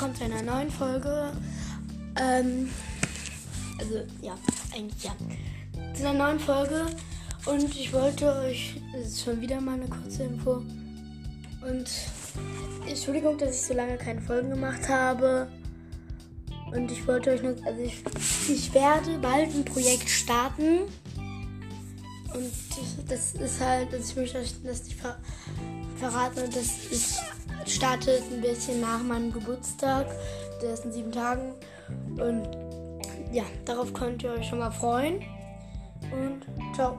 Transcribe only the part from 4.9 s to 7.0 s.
ja. Zu einer neuen Folge.